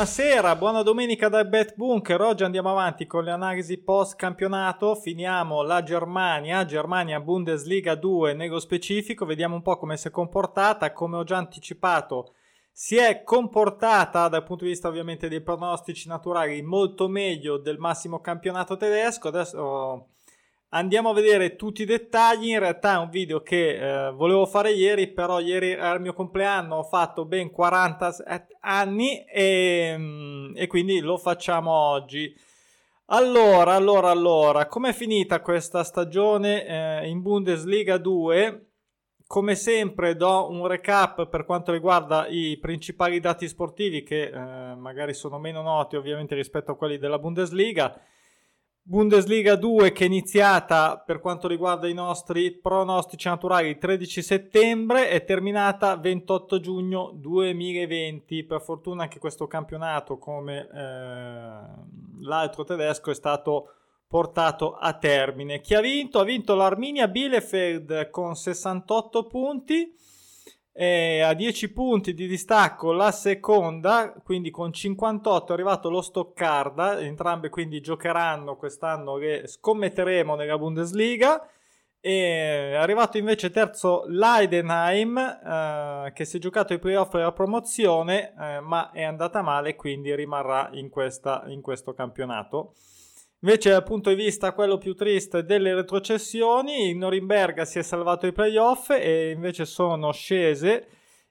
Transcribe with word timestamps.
Buonasera, 0.00 0.56
buona 0.56 0.80
domenica 0.80 1.28
dal 1.28 1.46
Bet 1.46 1.74
Bunker. 1.74 2.22
Oggi 2.22 2.42
andiamo 2.42 2.70
avanti 2.70 3.06
con 3.06 3.22
le 3.22 3.32
analisi 3.32 3.76
post 3.82 4.16
campionato. 4.16 4.94
Finiamo 4.94 5.60
la 5.60 5.82
Germania, 5.82 6.64
Germania 6.64 7.20
Bundesliga 7.20 7.96
2 7.96 8.32
nello 8.32 8.60
specifico. 8.60 9.26
Vediamo 9.26 9.56
un 9.56 9.60
po' 9.60 9.76
come 9.76 9.98
si 9.98 10.08
è 10.08 10.10
comportata. 10.10 10.94
Come 10.94 11.18
ho 11.18 11.24
già 11.24 11.36
anticipato, 11.36 12.32
si 12.72 12.96
è 12.96 13.22
comportata 13.22 14.28
dal 14.28 14.42
punto 14.42 14.64
di 14.64 14.70
vista 14.70 14.88
ovviamente 14.88 15.28
dei 15.28 15.42
pronostici 15.42 16.08
naturali 16.08 16.62
molto 16.62 17.06
meglio 17.06 17.58
del 17.58 17.76
massimo 17.76 18.20
campionato 18.22 18.78
tedesco. 18.78 19.28
Adesso 19.28 20.06
andiamo 20.70 21.10
a 21.10 21.14
vedere 21.14 21.56
tutti 21.56 21.82
i 21.82 21.86
dettagli. 21.86 22.48
In 22.48 22.58
realtà 22.58 22.94
è 22.94 22.98
un 22.98 23.10
video 23.10 23.40
che 23.42 24.06
eh, 24.06 24.10
volevo 24.12 24.46
fare 24.46 24.72
ieri, 24.72 25.08
però 25.08 25.40
ieri 25.40 25.70
era 25.70 25.92
il 25.92 26.00
mio 26.00 26.12
compleanno, 26.12 26.76
ho 26.76 26.84
fatto 26.84 27.24
ben 27.24 27.50
40 27.50 28.46
anni 28.60 29.24
e, 29.24 29.94
mm, 29.96 30.52
e 30.56 30.66
quindi 30.66 31.00
lo 31.00 31.16
facciamo 31.16 31.70
oggi. 31.70 32.34
Allora, 33.12 33.74
allora, 33.74 34.10
allora, 34.10 34.66
com'è 34.66 34.92
finita 34.92 35.40
questa 35.40 35.82
stagione 35.82 36.64
eh, 37.02 37.08
in 37.08 37.22
Bundesliga 37.22 37.98
2? 37.98 38.66
Come 39.26 39.54
sempre 39.54 40.16
do 40.16 40.48
un 40.50 40.66
recap 40.66 41.28
per 41.28 41.44
quanto 41.44 41.72
riguarda 41.72 42.26
i 42.28 42.56
principali 42.60 43.20
dati 43.20 43.46
sportivi 43.48 44.02
che 44.02 44.24
eh, 44.24 44.74
magari 44.74 45.14
sono 45.14 45.38
meno 45.38 45.62
noti 45.62 45.96
ovviamente 45.96 46.34
rispetto 46.34 46.72
a 46.72 46.76
quelli 46.76 46.98
della 46.98 47.18
Bundesliga. 47.18 48.00
Bundesliga 48.82 49.56
2 49.56 49.92
che 49.92 50.04
è 50.04 50.06
iniziata 50.06 50.98
per 50.98 51.20
quanto 51.20 51.46
riguarda 51.46 51.86
i 51.86 51.92
nostri 51.92 52.50
pronostici 52.50 53.28
naturali 53.28 53.68
il 53.68 53.78
13 53.78 54.22
settembre 54.22 55.10
è 55.10 55.24
terminata 55.24 55.96
28 55.96 56.60
giugno 56.60 57.12
2020. 57.14 58.44
Per 58.44 58.60
fortuna 58.60 59.02
anche 59.02 59.18
questo 59.18 59.46
campionato 59.46 60.18
come 60.18 60.66
eh, 60.66 61.60
l'altro 62.22 62.64
tedesco 62.64 63.10
è 63.10 63.14
stato 63.14 63.74
portato 64.08 64.74
a 64.74 64.92
termine. 64.94 65.60
Chi 65.60 65.74
ha 65.74 65.80
vinto? 65.80 66.18
Ha 66.18 66.24
vinto 66.24 66.56
l'Arminia 66.56 67.06
Bielefeld 67.06 68.10
con 68.10 68.34
68 68.34 69.26
punti. 69.26 69.94
E 70.80 71.20
a 71.20 71.34
10 71.34 71.72
punti 71.72 72.14
di 72.14 72.26
distacco 72.26 72.92
la 72.92 73.12
seconda, 73.12 74.14
quindi 74.24 74.50
con 74.50 74.72
58 74.72 75.50
è 75.50 75.52
arrivato 75.52 75.90
lo 75.90 76.00
Stoccarda, 76.00 76.98
entrambe 77.00 77.50
quindi 77.50 77.82
giocheranno 77.82 78.56
quest'anno 78.56 79.16
che 79.16 79.42
scommetteremo 79.46 80.34
nella 80.36 80.56
Bundesliga. 80.56 81.46
E 82.00 82.70
è 82.70 82.76
arrivato 82.76 83.18
invece 83.18 83.50
terzo 83.50 84.04
l'Eidenheim 84.06 85.18
eh, 85.18 86.12
che 86.14 86.24
si 86.24 86.38
è 86.38 86.40
giocato 86.40 86.72
i 86.72 86.78
playoff 86.78 87.12
della 87.12 87.32
promozione 87.32 88.32
eh, 88.40 88.60
ma 88.60 88.90
è 88.90 89.02
andata 89.02 89.42
male 89.42 89.76
quindi 89.76 90.14
rimarrà 90.14 90.70
in, 90.72 90.88
questa, 90.88 91.44
in 91.48 91.60
questo 91.60 91.92
campionato. 91.92 92.72
Invece 93.42 93.70
dal 93.70 93.84
punto 93.84 94.10
di 94.10 94.16
vista 94.16 94.52
quello 94.52 94.76
più 94.76 94.94
triste 94.94 95.44
delle 95.44 95.74
retrocessioni, 95.74 96.90
il 96.90 96.96
Norimberga 96.98 97.64
si 97.64 97.78
è 97.78 97.82
salvato 97.82 98.26
i 98.26 98.32
playoff 98.32 98.90
e 98.90 99.30
invece 99.30 99.64
sono 99.64 100.12
scese 100.12 100.86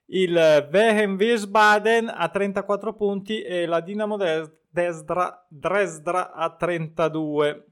il 0.06 0.68
Wehen 0.72 1.14
Wiesbaden 1.14 2.12
a 2.12 2.28
34 2.28 2.94
punti 2.94 3.42
e 3.42 3.64
la 3.66 3.80
Dinamo 3.80 4.16
Dresdra, 4.16 5.46
Dresdra 5.48 6.32
a 6.32 6.52
32. 6.56 7.69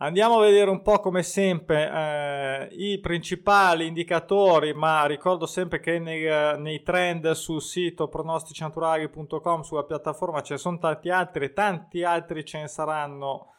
Andiamo 0.00 0.38
a 0.38 0.44
vedere 0.44 0.70
un 0.70 0.80
po' 0.80 1.00
come 1.00 1.24
sempre 1.24 1.90
eh, 1.90 2.68
i 2.70 3.00
principali 3.00 3.84
indicatori, 3.84 4.72
ma 4.72 5.04
ricordo 5.06 5.44
sempre 5.44 5.80
che 5.80 5.98
nei, 5.98 6.22
nei 6.60 6.82
trend 6.84 7.32
sul 7.32 7.60
sito 7.60 8.06
pronosticinaturali.com 8.06 9.62
sulla 9.62 9.82
piattaforma 9.82 10.40
ce 10.42 10.52
ne 10.52 10.58
sono 10.60 10.78
tanti 10.78 11.10
altri, 11.10 11.52
tanti 11.52 12.04
altri 12.04 12.44
ce 12.44 12.60
ne 12.60 12.68
saranno 12.68 13.54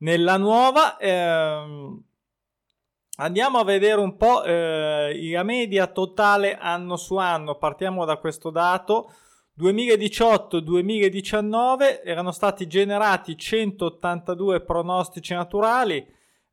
nella 0.00 0.36
nuova. 0.36 0.98
Eh, 0.98 2.02
andiamo 3.16 3.58
a 3.58 3.64
vedere 3.64 3.98
un 3.98 4.14
po' 4.18 4.44
eh, 4.44 5.30
la 5.32 5.42
media 5.42 5.86
totale 5.86 6.58
anno 6.58 6.96
su 6.96 7.16
anno, 7.16 7.56
partiamo 7.56 8.04
da 8.04 8.18
questo 8.18 8.50
dato. 8.50 9.10
2018-2019 9.58 12.02
erano 12.04 12.30
stati 12.30 12.68
generati 12.68 13.36
182 13.36 14.60
pronostici 14.60 15.34
naturali, 15.34 16.06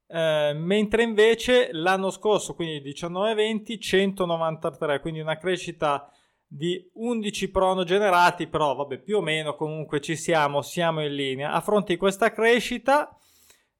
eh, 0.08 0.54
mentre 0.56 1.04
invece 1.04 1.70
l'anno 1.72 2.10
scorso, 2.10 2.56
quindi 2.56 2.92
19-20, 2.92 3.80
193, 3.80 5.00
quindi 5.02 5.20
una 5.20 5.38
crescita 5.38 6.10
di 6.48 6.90
11 6.94 7.52
prono 7.52 7.84
generati, 7.84 8.48
però 8.48 8.74
vabbè, 8.74 8.98
più 9.00 9.18
o 9.18 9.22
meno 9.22 9.56
comunque 9.56 10.02
ci 10.02 10.16
siamo, 10.16 10.64
siamo 10.64 11.04
in 11.04 11.14
linea. 11.14 11.52
A 11.52 11.62
fronte 11.62 11.94
di 11.94 12.00
questa 12.00 12.32
crescita 12.32 13.16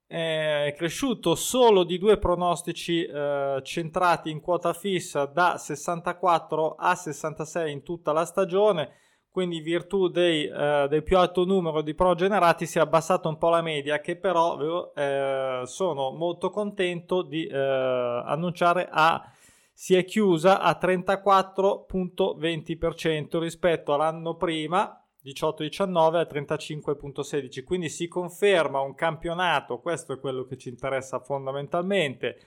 eh, 0.08 0.68
è 0.68 0.74
cresciuto 0.76 1.34
solo 1.34 1.84
di 1.84 1.98
due 1.98 2.20
pronostici 2.20 3.04
eh, 3.04 3.60
centrati 3.64 4.30
in 4.30 4.40
quota 4.40 4.72
fissa 4.74 5.26
da 5.26 5.58
64 5.58 6.76
a 6.76 6.94
66 6.94 7.72
in 7.72 7.82
tutta 7.82 8.12
la 8.12 8.26
stagione 8.26 9.00
quindi 9.36 9.58
in 9.58 9.64
virtù 9.64 10.08
dei, 10.08 10.46
eh, 10.46 10.88
del 10.88 11.04
più 11.04 11.18
alto 11.18 11.44
numero 11.44 11.82
di 11.82 11.94
pro 11.94 12.16
generati 12.16 12.66
si 12.66 12.78
è 12.78 12.82
abbassata 12.82 13.28
un 13.28 13.38
po' 13.38 13.50
la 13.50 13.62
media 13.62 14.00
che 14.00 14.16
però 14.16 14.94
eh, 14.96 15.64
sono 15.66 16.12
molto 16.12 16.50
contento 16.50 17.22
di 17.22 17.46
eh, 17.46 17.58
annunciare 17.58 18.88
a, 18.90 19.30
si 19.74 19.94
è 19.94 20.06
chiusa 20.06 20.62
a 20.62 20.80
34.20% 20.82 23.40
rispetto 23.40 23.94
all'anno 23.94 24.38
prima 24.38 25.06
18-19 25.22 26.16
a 26.16 26.22
35.16 26.22 27.66
quindi 27.66 27.90
si 27.90 28.08
conferma 28.08 28.80
un 28.80 28.96
campionato 28.96 29.82
questo 29.82 30.14
è 30.14 30.20
quello 30.22 30.46
che 30.46 30.56
ci 30.56 30.70
interessa 30.70 31.20
fondamentalmente 31.20 32.38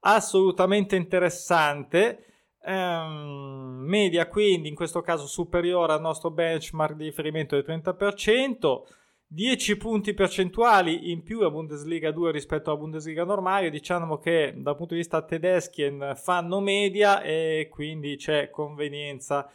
assolutamente 0.00 0.96
interessante 0.96 2.37
ehm, 2.62 3.84
media 3.86 4.28
quindi 4.28 4.68
in 4.68 4.74
questo 4.74 5.00
caso 5.00 5.26
superiore 5.26 5.92
al 5.92 6.00
nostro 6.00 6.30
benchmark 6.30 6.94
di 6.94 7.04
riferimento 7.04 7.54
del 7.54 7.64
30%, 7.64 8.82
10 9.30 9.76
punti 9.76 10.14
percentuali 10.14 11.10
in 11.10 11.22
più 11.22 11.40
a 11.42 11.50
Bundesliga 11.50 12.10
2 12.10 12.32
rispetto 12.32 12.70
alla 12.70 12.78
Bundesliga 12.78 13.24
normale, 13.24 13.68
diciamo 13.68 14.18
che 14.18 14.54
dal 14.56 14.76
punto 14.76 14.94
di 14.94 15.00
vista 15.00 15.22
tedeschien 15.22 16.14
fanno 16.16 16.60
media 16.60 17.20
e 17.20 17.68
quindi 17.70 18.16
c'è 18.16 18.48
convenienza 18.48 19.50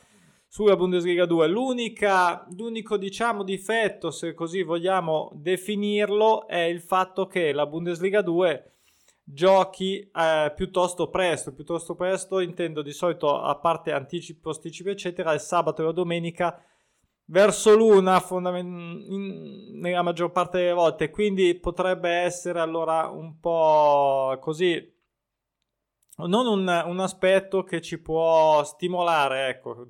sulla 0.47 0.75
Bundesliga 0.75 1.25
2. 1.25 1.47
L'unica, 1.47 2.45
l'unico 2.55 2.97
diciamo 2.97 3.41
difetto, 3.41 4.11
se 4.11 4.35
così 4.35 4.61
vogliamo 4.61 5.31
definirlo, 5.33 6.47
è 6.47 6.59
il 6.59 6.79
fatto 6.79 7.25
che 7.25 7.51
la 7.51 7.65
Bundesliga 7.65 8.21
2 8.21 8.73
giochi 9.23 9.99
eh, 9.99 10.51
piuttosto 10.55 11.09
presto. 11.09 11.53
Piuttosto 11.53 11.95
presto 11.95 12.39
intendo 12.39 12.81
di 12.81 12.91
solito, 12.91 13.39
a 13.39 13.55
parte 13.55 13.91
anticipi, 13.91 14.39
posticipi, 14.39 14.89
eccetera, 14.89 15.33
il 15.33 15.39
sabato 15.39 15.81
e 15.81 15.85
la 15.85 15.91
domenica 15.91 16.61
verso 17.25 17.75
l'una 17.75 18.19
fondament- 18.19 19.05
in, 19.09 19.79
nella 19.79 20.01
maggior 20.01 20.31
parte 20.31 20.59
delle 20.59 20.73
volte. 20.73 21.09
Quindi 21.09 21.55
potrebbe 21.55 22.09
essere 22.09 22.59
allora 22.59 23.07
un 23.07 23.39
po' 23.39 24.37
così. 24.39 24.91
Non 26.15 26.45
un, 26.45 26.83
un 26.85 26.99
aspetto 26.99 27.63
che 27.63 27.81
ci 27.81 27.99
può 27.99 28.63
stimolare, 28.63 29.47
ecco, 29.47 29.87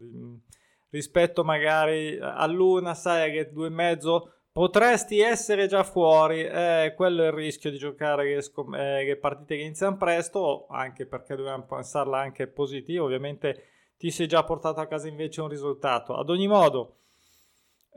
rispetto 0.90 1.44
magari 1.44 2.18
all'una, 2.18 2.94
sai 2.94 3.30
che 3.34 3.52
due 3.52 3.68
e 3.68 3.72
mezzo 3.72 4.32
Potresti 4.53 5.20
essere 5.20 5.66
già 5.66 5.84
fuori, 5.84 6.44
eh, 6.44 6.94
quello 6.96 7.23
è 7.23 7.26
il 7.26 7.32
rischio 7.32 7.72
di 7.72 7.79
giocare 7.79 8.35
le, 8.35 8.41
scom- 8.44 8.76
eh, 8.76 9.03
le 9.03 9.17
partite 9.17 9.55
che 9.55 9.64
iniziano 9.64 9.97
presto, 9.97 10.67
anche 10.70 11.08
perché 11.08 11.35
dobbiamo 11.35 11.66
pensarla 11.66 12.20
anche 12.20 12.46
positivo, 12.46 13.05
ovviamente 13.05 13.64
ti 13.97 14.11
sei 14.11 14.28
già 14.28 14.44
portato 14.44 14.79
a 14.79 14.85
casa 14.85 15.08
invece 15.08 15.41
un 15.41 15.47
risultato. 15.47 16.14
Ad 16.14 16.29
ogni 16.29 16.47
modo, 16.47 16.97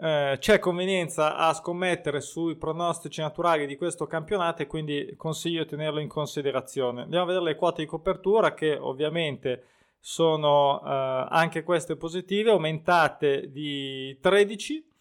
eh, 0.00 0.36
c'è 0.38 0.58
convenienza 0.58 1.36
a 1.36 1.52
scommettere 1.52 2.22
sui 2.22 2.56
pronostici 2.56 3.20
naturali 3.20 3.66
di 3.66 3.76
questo 3.76 4.06
campionato 4.06 4.62
e 4.62 4.66
quindi 4.66 5.12
consiglio 5.14 5.64
di 5.64 5.68
tenerlo 5.68 6.00
in 6.00 6.08
considerazione. 6.08 7.02
Andiamo 7.02 7.24
a 7.24 7.26
vedere 7.26 7.44
le 7.44 7.56
quote 7.56 7.82
di 7.82 7.86
copertura 7.86 8.54
che 8.54 8.78
ovviamente 8.78 9.64
sono 10.00 10.80
eh, 10.82 11.26
anche 11.28 11.62
queste 11.62 11.96
positive, 11.96 12.52
aumentate 12.52 13.50
di 13.50 14.18
13 14.22 14.94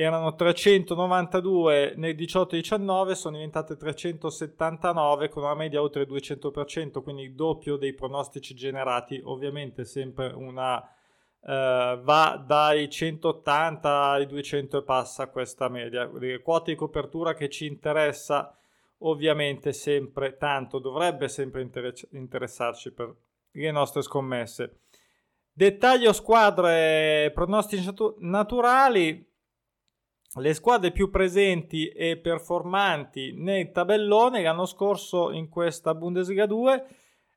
erano 0.00 0.36
392 0.36 1.94
nel 1.96 2.14
18-19, 2.14 3.12
sono 3.14 3.34
diventate 3.34 3.76
379 3.76 5.28
con 5.28 5.42
una 5.42 5.56
media 5.56 5.82
oltre 5.82 6.02
il 6.02 6.08
200%, 6.08 7.02
quindi 7.02 7.22
il 7.22 7.34
doppio 7.34 7.76
dei 7.76 7.92
pronostici 7.94 8.54
generati, 8.54 9.20
ovviamente 9.24 9.84
sempre 9.84 10.28
una 10.28 10.80
eh, 11.40 11.98
va 12.00 12.44
dai 12.46 12.88
180 12.88 14.02
ai 14.10 14.26
200 14.26 14.78
e 14.78 14.82
passa 14.84 15.30
questa 15.30 15.68
media. 15.68 16.08
Le 16.12 16.42
quote 16.42 16.70
di 16.70 16.76
copertura 16.76 17.34
che 17.34 17.48
ci 17.48 17.66
interessa 17.66 18.56
ovviamente 18.98 19.72
sempre 19.72 20.36
tanto, 20.36 20.78
dovrebbe 20.78 21.26
sempre 21.26 21.68
interessarci 22.10 22.92
per 22.92 23.12
le 23.50 23.70
nostre 23.72 24.02
scommesse. 24.02 24.78
Dettaglio 25.52 26.12
squadre, 26.12 27.32
pronostici 27.34 27.92
naturali. 28.18 29.27
Le 30.34 30.52
squadre 30.52 30.92
più 30.92 31.10
presenti 31.10 31.88
e 31.88 32.18
performanti 32.18 33.32
nel 33.34 33.70
tabellone 33.70 34.42
l'anno 34.42 34.66
scorso 34.66 35.30
in 35.30 35.48
questa 35.48 35.94
Bundesliga 35.94 36.44
2 36.44 36.86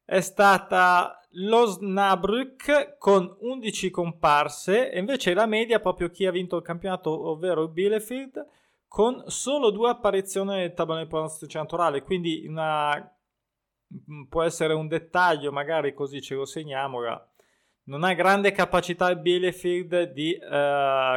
è 0.04 0.20
stata 0.20 1.18
l'Osnabrück 1.32 2.98
con 2.98 3.34
11 3.40 3.90
comparse 3.90 4.92
e 4.92 5.00
invece 5.00 5.34
la 5.34 5.46
media 5.46 5.80
proprio 5.80 6.10
chi 6.10 6.26
ha 6.26 6.32
vinto 6.32 6.58
il 6.58 6.64
campionato 6.64 7.30
ovvero 7.30 7.64
il 7.64 7.70
Bielefeld 7.70 8.46
con 8.90 9.24
solo 9.28 9.70
due 9.70 9.90
apparizioni 9.90 10.50
nel 10.50 10.74
tabellone 10.74 11.08
pronostici 11.08 11.56
naturali 11.56 12.02
quindi 12.02 12.46
una, 12.46 13.10
può 14.28 14.44
essere 14.44 14.74
un 14.74 14.90
dettaglio 14.90 15.54
magari 15.54 15.94
così 15.94 16.22
ce 16.22 16.36
lo 16.36 16.44
segniamo 16.44 17.00
non 17.92 18.06
ha 18.06 18.14
grande 18.14 18.54
capacità 18.54 19.10
il 19.10 19.20
Bielefeld 19.20 20.14
di 20.14 20.34
uh, 20.34 20.48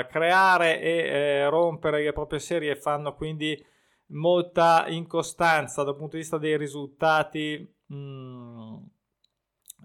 creare 0.08 0.80
e 0.80 0.90
eh, 0.90 1.48
rompere 1.48 2.02
le 2.02 2.12
proprie 2.12 2.40
serie 2.40 2.74
fanno 2.74 3.14
quindi 3.14 3.64
molta 4.06 4.86
incostanza 4.88 5.84
dal 5.84 5.94
punto 5.94 6.16
di 6.16 6.22
vista 6.22 6.36
dei 6.36 6.56
risultati 6.56 7.64
mh, 7.86 7.96
mm, 7.96 8.74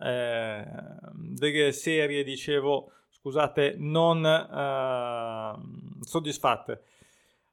eh, 0.01 0.65
delle 1.13 1.71
serie 1.73 2.23
dicevo 2.23 2.91
scusate 3.11 3.75
non 3.77 4.23
uh, 4.23 6.03
soddisfatte 6.03 6.81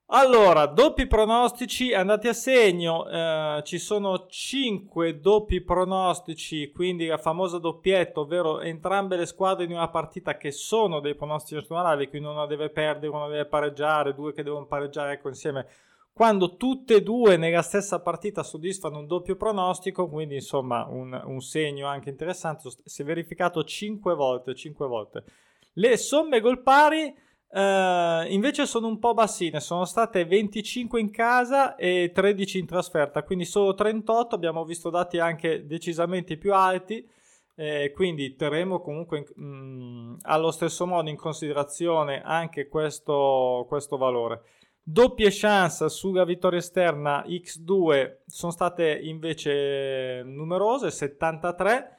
allora, 0.09 0.67
doppi 0.67 1.09
pronostici 1.09 1.93
andati 1.93 2.29
a 2.29 2.33
segno, 2.33 3.09
eh, 3.09 3.63
ci 3.65 3.79
sono 3.79 4.27
5 4.29 5.19
doppi 5.19 5.61
pronostici, 5.63 6.71
quindi 6.71 7.07
la 7.07 7.19
famosa 7.19 7.59
doppietta, 7.59 8.21
ovvero 8.21 8.61
entrambe 8.61 9.17
le 9.17 9.27
squadre 9.27 9.65
in 9.65 9.73
una 9.73 9.89
partita 9.89 10.37
che 10.37 10.53
sono 10.53 11.01
dei 11.01 11.17
pronostici 11.17 11.55
naturali, 11.57 12.09
quindi 12.09 12.29
una 12.29 12.47
deve 12.47 12.71
perdere, 12.71 13.13
una 13.13 13.27
deve 13.27 13.47
pareggiare, 13.47 14.15
due 14.15 14.33
che 14.33 14.45
devono 14.45 14.67
pareggiare 14.67 15.15
ecco 15.15 15.27
insieme. 15.27 15.67
Quando 16.13 16.57
tutte 16.57 16.95
e 16.95 17.03
due 17.03 17.37
nella 17.37 17.63
stessa 17.63 18.01
partita 18.01 18.45
soddisfano 18.45 18.99
un 18.99 19.07
doppio 19.09 19.35
pronostico, 19.35 20.09
quindi 20.09 20.37
insomma 20.37 20.87
un, 20.89 21.21
un 21.25 21.41
segno 21.41 21.89
anche 21.89 22.11
interessante, 22.11 22.71
si 22.85 23.03
è 23.03 23.05
verificato 23.05 23.65
5 23.65 24.15
volte, 24.15 24.55
5 24.55 24.87
volte. 24.87 25.25
Le 25.73 25.97
somme 25.97 26.41
gol 26.41 26.63
pari 26.63 27.25
Uh, 27.49 28.27
invece 28.29 28.67
sono 28.67 28.89
un 28.89 28.99
po' 28.99 29.15
bassine, 29.15 29.61
sono 29.61 29.85
state 29.85 30.25
25 30.25 31.01
in 31.01 31.11
casa 31.11 31.77
e 31.77 32.11
13 32.13 32.59
in 32.59 32.67
trasferta, 32.67 33.23
quindi 33.23 33.45
solo 33.45 33.75
38, 33.75 34.35
abbiamo 34.35 34.65
visto 34.65 34.91
dati 34.91 35.19
anche 35.19 35.65
decisamente 35.65 36.37
più 36.37 36.53
alti, 36.53 37.09
eh, 37.55 37.93
quindi 37.95 38.35
terremo 38.37 38.81
comunque 38.81 39.27
mh, 39.35 39.45
mm, 39.45 40.15
allo 40.23 40.51
stesso 40.51 40.87
modo 40.87 41.09
in 41.09 41.17
considerazione 41.17 42.21
anche 42.23 42.69
questo, 42.69 43.65
questo 43.69 43.97
valore. 43.97 44.43
Doppie 44.83 45.31
chance 45.31 45.89
sulla 45.89 46.25
vittoria 46.25 46.59
esterna 46.59 47.25
X2 47.27 48.19
sono 48.27 48.53
state 48.53 49.01
invece 49.03 50.23
numerose, 50.25 50.91
73 50.91 51.97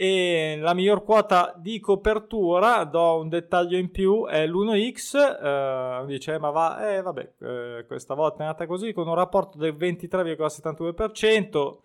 e 0.00 0.56
la 0.60 0.74
miglior 0.74 1.02
quota 1.02 1.52
di 1.56 1.80
copertura, 1.80 2.84
do 2.84 3.18
un 3.18 3.28
dettaglio 3.28 3.76
in 3.76 3.90
più, 3.90 4.26
è 4.26 4.46
l'1x, 4.46 5.16
eh, 5.16 6.04
dice 6.06 6.38
ma 6.38 6.50
va, 6.50 6.88
eh, 6.88 7.02
vabbè, 7.02 7.32
eh, 7.40 7.84
questa 7.84 8.14
volta 8.14 8.44
è 8.44 8.46
andata 8.46 8.64
così, 8.68 8.92
con 8.92 9.08
un 9.08 9.16
rapporto 9.16 9.58
del 9.58 9.74
23,72%, 9.74 11.78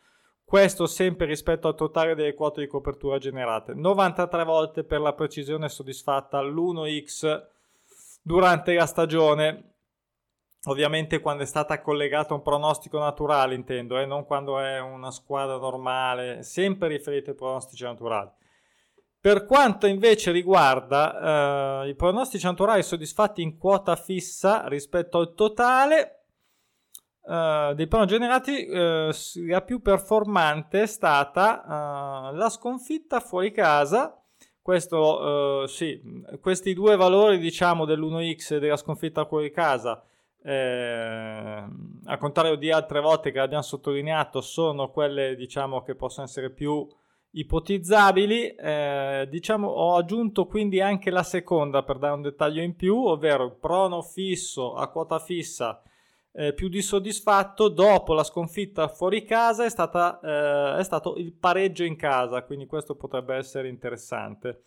questo 0.45 0.86
sempre 0.86 1.25
rispetto 1.25 1.68
al 1.68 1.74
totale 1.74 2.13
delle 2.13 2.36
quote 2.36 2.62
di 2.62 2.68
copertura 2.68 3.18
generate, 3.18 3.74
93 3.74 4.44
volte 4.44 4.83
per 4.83 5.01
la 5.01 5.13
precisione 5.13 5.68
soddisfatta 5.68 6.39
l'1x 6.39 7.45
durante 8.21 8.75
la 8.75 8.86
stagione, 8.86 9.73
Ovviamente 10.65 11.19
quando 11.19 11.44
è 11.44 11.45
stata 11.45 11.81
collegata 11.81 12.33
a 12.33 12.38
un 12.38 12.42
pronostico 12.42 12.98
naturale, 12.98 13.54
intendo, 13.54 14.00
eh, 14.00 14.06
non 14.06 14.25
quando 14.25 14.60
è 14.60 14.80
una 14.80 15.12
squadra 15.12 15.57
normale, 15.57 16.42
sempre 16.44 16.88
riferito 16.88 17.31
ai 17.31 17.36
pronostici 17.36 17.83
naturali. 17.83 18.30
Per 19.19 19.45
quanto 19.45 19.88
invece 19.88 20.31
riguarda 20.31 21.83
eh, 21.83 21.89
i 21.89 21.95
pronostici 21.95 22.45
naturali 22.45 22.81
soddisfatti 22.81 23.42
in 23.42 23.57
quota 23.57 23.98
fissa 23.98 24.68
rispetto 24.68 25.18
al 25.18 25.33
totale 25.33 26.27
eh, 27.27 27.74
dei 27.75 27.88
pronostici 27.88 28.19
generati, 28.19 28.65
eh, 28.65 29.12
la 29.48 29.62
più 29.62 29.81
performante 29.81 30.83
è 30.83 30.88
stata 30.88 31.62
eh, 31.62 32.36
la 32.38 32.50
sconfitta 32.50 33.19
fuori 33.19 33.51
casa. 33.51 34.18
Questo, 34.62 35.63
eh, 35.63 35.68
sì, 35.68 36.01
questi 36.39 36.74
due 36.74 36.95
valori, 36.95 37.38
diciamo, 37.38 37.83
dell'1x 37.83 38.54
e 38.54 38.60
della 38.60 38.77
sconfitta 38.77 39.25
fuori 39.25 39.51
casa 39.51 40.01
eh, 40.44 41.63
al 42.06 42.18
contrario 42.18 42.56
di 42.56 42.72
altre 42.72 43.00
volte 43.00 43.31
che 43.31 43.40
abbiamo 43.40 43.63
sottolineato, 43.63 44.42
sono 44.42 44.90
quelle 44.90 45.36
diciamo 45.36 45.81
che 45.81 45.95
possono 45.95 46.25
essere 46.25 46.51
più 46.51 46.88
ipotizzabili. 47.31 48.56
Eh, 48.56 49.28
diciamo, 49.30 49.68
ho 49.68 49.95
aggiunto 49.95 50.45
quindi 50.45 50.81
anche 50.81 51.10
la 51.10 51.24
seconda 51.24 51.84
per 51.84 51.98
dare 51.98 52.13
un 52.13 52.22
dettaglio 52.22 52.62
in 52.62 52.75
più, 52.75 52.95
ovvero 52.95 53.45
il 53.45 53.56
prono 53.60 54.01
fisso 54.01 54.75
a 54.75 54.90
quota 54.90 55.19
fissa 55.19 55.81
eh, 56.34 56.54
più 56.54 56.68
dissoddisfatto 56.68 57.69
dopo 57.69 58.13
la 58.13 58.24
sconfitta 58.24 58.88
fuori 58.88 59.24
casa 59.24 59.66
è, 59.66 59.69
stata, 59.69 60.19
eh, 60.19 60.80
è 60.80 60.84
stato 60.84 61.16
il 61.16 61.31
pareggio 61.31 61.84
in 61.84 61.96
casa, 61.96 62.44
quindi 62.44 62.66
questo 62.66 62.96
potrebbe 62.96 63.36
essere 63.36 63.69
interessante. 63.69 64.63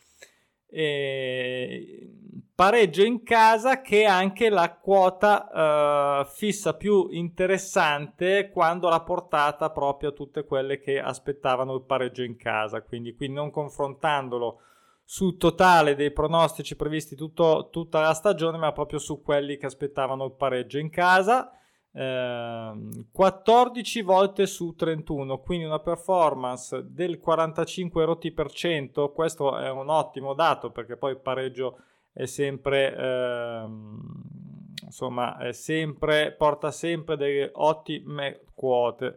E 0.69 2.11
pareggio 2.57 3.05
in 3.05 3.23
casa 3.23 3.83
che 3.83 4.03
è 4.03 4.07
anche 4.07 4.49
la 4.49 4.75
quota 4.77 6.23
uh, 6.23 6.25
fissa 6.25 6.75
più 6.75 7.09
interessante 7.11 8.49
quando 8.51 8.89
l'ha 8.89 9.03
portata 9.03 9.71
proprio 9.71 10.09
a 10.09 10.13
tutte 10.13 10.47
quelle 10.47 10.79
che 10.81 10.99
aspettavano 10.99 11.75
il 11.75 11.83
pareggio 11.83 12.23
in 12.23 12.37
casa. 12.37 12.81
Quindi 12.81 13.15
qui 13.15 13.29
non 13.29 13.51
confrontandolo 13.51 14.61
sul 15.05 15.37
totale 15.37 15.95
dei 15.95 16.11
pronostici 16.11 16.77
previsti 16.77 17.15
tutto, 17.15 17.69
tutta 17.71 18.01
la 18.01 18.15
stagione 18.15 18.57
ma 18.57 18.73
proprio 18.73 18.99
su 18.99 19.23
quelli 19.23 19.59
che 19.59 19.67
aspettavano 19.67 20.25
il 20.25 20.33
pareggio 20.33 20.79
in 20.79 20.89
casa 20.89 21.53
14 21.97 23.99
ehm, 23.99 24.05
volte 24.05 24.47
su 24.47 24.75
31, 24.75 25.39
quindi 25.39 25.65
una 25.65 25.79
performance 25.79 26.85
del 26.91 27.19
45 27.19 28.05
rotti 28.05 28.33
per 28.33 28.51
cento. 28.51 29.13
Questo 29.13 29.57
è 29.57 29.71
un 29.71 29.89
ottimo 29.89 30.35
dato 30.35 30.71
perché 30.71 30.99
poi 30.99 31.13
il 31.13 31.21
pareggio 31.21 31.79
è 32.13 32.27
sempre, 32.27 32.95
ehm, 32.95 34.01
insomma, 34.85 35.39
è 35.39 35.53
sempre, 35.53 36.33
porta 36.33 36.71
sempre 36.71 37.17
delle 37.17 37.51
ottime 37.55 38.43
quote. 38.55 39.17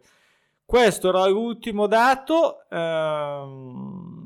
Questo 0.64 1.10
era 1.10 1.26
l'ultimo 1.26 1.86
dato. 1.88 2.66
Ehm, 2.70 4.19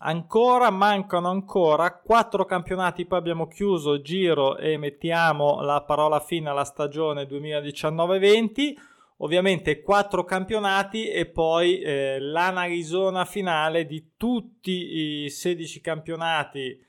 ancora 0.00 0.70
mancano 0.70 1.28
ancora 1.28 1.92
quattro 1.92 2.44
campionati 2.44 3.06
poi 3.06 3.18
abbiamo 3.18 3.46
chiuso 3.46 3.94
il 3.94 4.02
giro 4.02 4.56
e 4.56 4.76
mettiamo 4.76 5.60
la 5.60 5.82
parola 5.82 6.20
fine 6.20 6.48
alla 6.48 6.64
stagione 6.64 7.24
2019-20 7.24 8.74
ovviamente 9.18 9.82
quattro 9.82 10.24
campionati 10.24 11.08
e 11.08 11.26
poi 11.26 11.80
eh, 11.80 12.18
l'analisona 12.18 13.24
finale 13.24 13.84
di 13.84 14.12
tutti 14.16 15.24
i 15.24 15.30
16 15.30 15.80
campionati 15.82 16.82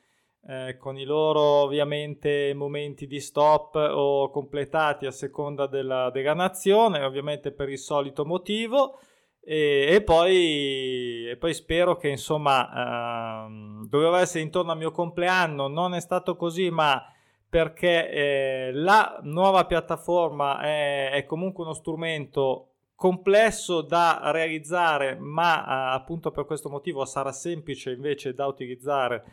eh, 0.47 0.77
con 0.79 0.97
i 0.97 1.03
loro 1.03 1.41
ovviamente 1.41 2.53
momenti 2.53 3.07
di 3.07 3.19
stop 3.19 3.75
o 3.75 4.29
completati 4.29 5.05
a 5.05 5.11
seconda 5.11 5.67
della, 5.67 6.09
della 6.11 6.33
nazione 6.33 7.03
ovviamente 7.03 7.51
per 7.51 7.67
il 7.67 7.77
solito 7.77 8.25
motivo 8.25 8.97
e, 9.43 9.87
e, 9.89 10.03
poi, 10.03 11.27
e, 11.29 11.35
poi, 11.35 11.53
spero 11.55 11.95
che 11.97 12.09
insomma 12.09 13.45
ehm, 13.45 13.87
doveva 13.87 14.19
essere 14.19 14.43
intorno 14.43 14.71
al 14.71 14.77
mio 14.77 14.91
compleanno, 14.91 15.67
non 15.67 15.95
è 15.95 15.99
stato 15.99 16.35
così, 16.35 16.69
ma 16.69 17.03
perché 17.49 18.09
eh, 18.09 18.71
la 18.71 19.19
nuova 19.23 19.65
piattaforma 19.65 20.61
è, 20.61 21.09
è, 21.11 21.25
comunque 21.25 21.63
uno 21.63 21.73
strumento 21.73 22.67
complesso 22.95 23.81
da 23.81 24.21
realizzare, 24.31 25.17
ma 25.19 25.59
eh, 25.63 25.95
appunto 25.95 26.29
per 26.29 26.45
questo 26.45 26.69
motivo 26.69 27.03
sarà 27.05 27.31
semplice 27.31 27.91
invece 27.91 28.35
da 28.35 28.45
utilizzare 28.45 29.23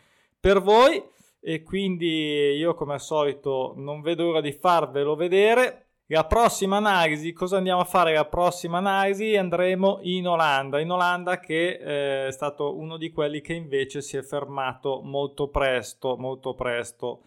per 0.40 0.60
voi. 0.60 1.02
E 1.40 1.62
quindi 1.62 2.56
io 2.56 2.74
come 2.74 2.94
al 2.94 3.00
solito 3.00 3.74
non 3.76 4.00
vedo 4.00 4.24
l'ora 4.24 4.40
di 4.40 4.52
farvelo 4.52 5.14
vedere 5.14 5.87
la 6.10 6.24
prossima 6.24 6.76
analisi, 6.78 7.32
cosa 7.32 7.58
andiamo 7.58 7.80
a 7.80 7.84
fare? 7.84 8.14
La 8.14 8.24
prossima 8.24 8.78
analisi 8.78 9.36
andremo 9.36 9.98
in 10.02 10.26
Olanda, 10.26 10.80
in 10.80 10.90
Olanda 10.90 11.38
che 11.38 11.78
eh, 11.80 12.26
è 12.28 12.32
stato 12.32 12.78
uno 12.78 12.96
di 12.96 13.10
quelli 13.10 13.42
che 13.42 13.52
invece 13.52 14.00
si 14.00 14.16
è 14.16 14.22
fermato 14.22 15.02
molto 15.02 15.48
presto, 15.48 16.16
molto 16.16 16.54
presto. 16.54 17.24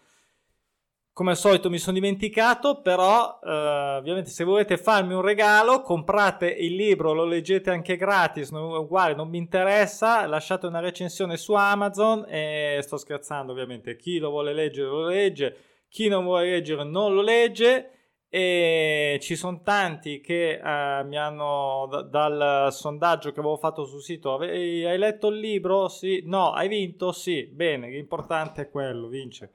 come 1.12 1.30
al 1.32 1.36
solito 1.36 1.70
mi 1.70 1.78
sono 1.78 1.94
dimenticato, 1.94 2.80
però 2.80 3.38
eh, 3.44 3.96
ovviamente 3.98 4.30
se 4.30 4.44
volete 4.44 4.76
farmi 4.78 5.14
un 5.14 5.20
regalo, 5.20 5.82
comprate 5.82 6.48
il 6.48 6.74
libro, 6.74 7.12
lo 7.12 7.24
leggete 7.24 7.70
anche 7.70 7.96
gratis, 7.96 8.50
non, 8.50 8.72
uguale, 8.72 9.14
non 9.14 9.28
mi 9.28 9.38
interessa, 9.38 10.26
lasciate 10.26 10.66
una 10.66 10.80
recensione 10.80 11.36
su 11.36 11.52
Amazon 11.52 12.24
e 12.28 12.80
sto 12.82 12.96
scherzando 12.96 13.52
ovviamente, 13.52 13.96
chi 13.96 14.18
lo 14.18 14.30
vuole 14.30 14.52
leggere 14.52 14.88
lo 14.88 15.06
legge, 15.06 15.56
chi 15.88 16.08
non 16.08 16.24
vuole 16.24 16.50
leggere 16.50 16.82
non 16.84 17.14
lo 17.14 17.22
legge 17.22 18.01
e 18.34 19.18
ci 19.20 19.36
sono 19.36 19.60
tanti 19.60 20.22
che 20.22 20.52
eh, 20.52 21.04
mi 21.04 21.18
hanno 21.18 21.86
d- 21.90 22.08
dal 22.08 22.72
sondaggio 22.72 23.30
che 23.30 23.40
avevo 23.40 23.58
fatto 23.58 23.84
sul 23.84 24.00
sito 24.00 24.38
hai 24.38 24.96
letto 24.96 25.28
il 25.28 25.38
libro? 25.38 25.88
Sì, 25.88 26.22
no, 26.24 26.52
hai 26.52 26.66
vinto? 26.66 27.12
Sì, 27.12 27.44
bene, 27.44 27.90
l'importante 27.90 28.62
è 28.62 28.70
quello, 28.70 29.08
vince. 29.08 29.52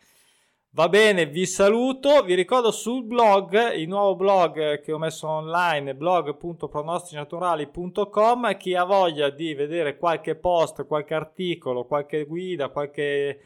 Va 0.70 0.90
bene, 0.90 1.26
vi 1.26 1.48
saluto, 1.48 2.22
vi 2.22 2.36
ricordo 2.36 2.70
sul 2.70 3.04
blog, 3.04 3.74
il 3.74 3.88
nuovo 3.88 4.16
blog 4.16 4.80
che 4.82 4.92
ho 4.92 5.00
messo 5.00 5.28
online, 5.28 5.96
blog.pronosticinaturali.com, 5.96 8.58
chi 8.58 8.76
ha 8.76 8.84
voglia 8.84 9.32
di 9.32 9.56
vedere 9.56 9.98
qualche 9.98 10.36
post, 10.36 10.86
qualche 10.86 11.16
articolo, 11.16 11.86
qualche 11.86 12.26
guida, 12.26 12.70
qualche 12.70 13.40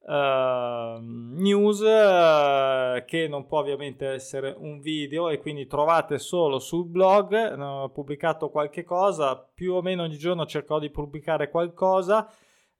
uh, 0.00 0.98
news 1.00 1.80
uh, 1.80 3.04
che 3.04 3.26
non 3.28 3.46
può 3.46 3.60
ovviamente 3.60 4.06
essere 4.06 4.54
un 4.56 4.80
video 4.80 5.28
e 5.28 5.38
quindi 5.38 5.66
trovate 5.66 6.18
solo 6.18 6.58
sul 6.58 6.86
blog, 6.86 7.34
ho 7.58 7.88
pubblicato 7.90 8.50
qualche 8.50 8.84
cosa, 8.84 9.36
più 9.36 9.74
o 9.74 9.82
meno 9.82 10.02
ogni 10.02 10.18
giorno 10.18 10.46
cerco 10.46 10.78
di 10.78 10.90
pubblicare 10.90 11.50
qualcosa 11.50 12.30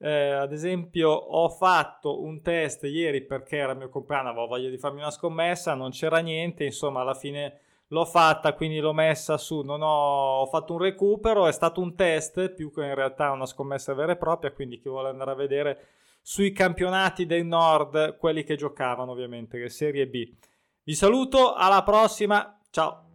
eh, 0.01 0.31
ad 0.31 0.53
esempio, 0.53 1.11
ho 1.11 1.49
fatto 1.49 2.23
un 2.23 2.41
test 2.41 2.85
ieri 2.85 3.23
perché 3.23 3.57
era 3.57 3.73
il 3.73 3.79
mio 3.79 3.89
compleanno, 3.89 4.29
avevo 4.29 4.47
voglia 4.47 4.69
di 4.71 4.79
farmi 4.79 5.01
una 5.01 5.11
scommessa, 5.11 5.75
non 5.75 5.91
c'era 5.91 6.19
niente, 6.19 6.65
insomma, 6.65 7.01
alla 7.01 7.15
fine 7.15 7.61
l'ho 7.89 8.05
fatta, 8.05 8.53
quindi 8.55 8.79
l'ho 8.79 8.93
messa 8.93 9.37
su. 9.39 9.63
Non 9.63 9.83
ho, 9.83 10.41
ho 10.41 10.47
fatto 10.47 10.75
un 10.75 10.79
recupero, 10.81 11.47
è 11.49 11.53
stato 11.53 11.81
un 11.81 11.97
test 11.97 12.51
più 12.51 12.73
che 12.73 12.85
in 12.85 12.95
realtà 12.95 13.33
una 13.33 13.47
scommessa 13.47 13.93
vera 13.95 14.13
e 14.13 14.17
propria. 14.17 14.53
Quindi, 14.53 14.79
chi 14.79 14.89
vuole 14.89 15.09
andare 15.09 15.33
a 15.33 15.35
vedere 15.35 15.87
sui 16.29 16.53
campionati 16.53 17.25
del 17.25 17.47
nord, 17.47 18.19
quelli 18.19 18.45
che 18.45 18.55
giocavano, 18.55 19.13
ovviamente, 19.13 19.59
che 19.59 19.71
Serie 19.71 20.07
B. 20.07 20.31
Vi 20.83 20.95
saluto, 20.95 21.55
alla 21.55 21.83
prossima, 21.83 22.61
ciao. 22.69 23.08